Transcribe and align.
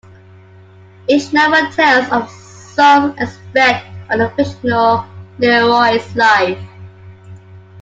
Each 1.07 1.31
novel 1.31 1.71
tells 1.73 2.09
of 2.11 2.27
some 2.27 3.11
aspect 3.19 3.85
of 4.09 4.17
the 4.17 4.33
fictional 4.35 5.05
Leroy's 5.37 6.15
life. 6.15 6.57